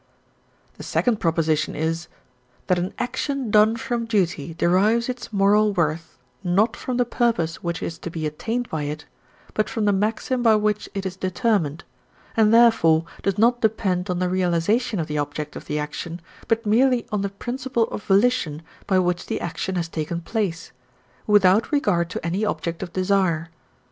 [0.77, 2.07] The second proposition is:
[2.65, 7.83] That an action done from duty derives its moral worth, not from the purpose which
[7.83, 9.05] is to be attained by it,
[9.53, 11.83] but from the maxim by which it is determined,
[12.35, 16.65] and therefore does not depend on the realization of the object of the action, but
[16.65, 20.71] merely on the principle of volition by which the action has taken place,
[21.27, 23.49] without regard to any object of desire.